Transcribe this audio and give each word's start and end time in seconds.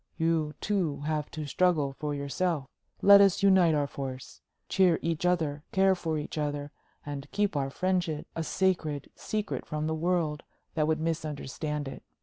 You, 0.17 0.55
too, 0.61 1.01
have 1.01 1.29
to 1.29 1.45
struggle 1.45 1.93
for 1.93 2.15
yourself. 2.15 2.65
Let 3.03 3.21
us 3.21 3.43
unite 3.43 3.75
our 3.75 3.85
forces 3.85 4.41
cheer 4.67 4.97
each 5.03 5.27
other, 5.27 5.61
care 5.71 5.93
for 5.93 6.17
each 6.17 6.39
other 6.39 6.71
and 7.05 7.29
keep 7.31 7.55
our 7.55 7.69
friendship 7.69 8.25
a 8.35 8.41
sacred 8.43 9.11
secret 9.15 9.63
from 9.63 9.85
the 9.85 9.93
world 9.93 10.41
that 10.73 10.87
would 10.87 10.99
misunderstand 10.99 11.87
it. 11.87 12.01